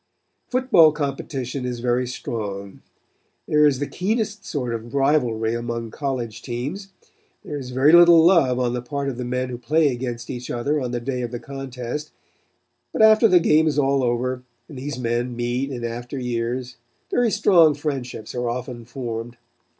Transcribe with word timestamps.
Football 0.47 0.91
competition 0.93 1.63
is 1.63 1.79
very 1.79 2.07
strong. 2.07 2.81
There 3.47 3.67
is 3.67 3.77
the 3.77 3.85
keenest 3.85 4.43
sort 4.43 4.73
of 4.73 4.95
rivalry 4.95 5.53
among 5.53 5.91
college 5.91 6.41
teams. 6.41 6.91
There 7.45 7.55
is 7.59 7.69
very 7.69 7.91
little 7.93 8.25
love 8.25 8.57
on 8.59 8.73
the 8.73 8.81
part 8.81 9.09
of 9.09 9.17
the 9.19 9.23
men 9.25 9.49
who 9.49 9.59
play 9.59 9.89
against 9.89 10.31
each 10.31 10.49
other 10.49 10.81
on 10.81 10.89
the 10.89 10.99
day 10.99 11.21
of 11.21 11.29
the 11.29 11.39
contest, 11.39 12.09
but 12.91 13.03
after 13.03 13.27
the 13.27 13.39
game 13.39 13.67
is 13.67 13.77
all 13.77 14.01
over, 14.03 14.41
and 14.67 14.79
these 14.79 14.97
men 14.97 15.35
meet 15.35 15.69
in 15.69 15.85
after 15.85 16.17
years, 16.17 16.77
very 17.11 17.29
strong 17.29 17.75
friendships 17.75 18.33
are 18.33 18.49
often 18.49 18.85
formed. 18.85 19.37